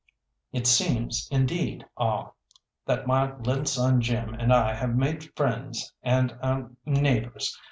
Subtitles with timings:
[0.51, 2.31] It seems, indeed, ah
[2.87, 7.55] that my little son Jim and I have made friends and er neighbours.